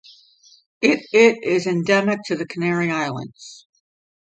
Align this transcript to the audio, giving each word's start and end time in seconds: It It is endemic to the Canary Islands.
It 0.81 1.05
It 1.13 1.43
is 1.43 1.67
endemic 1.67 2.21
to 2.25 2.35
the 2.35 2.47
Canary 2.47 2.89
Islands. 2.89 3.67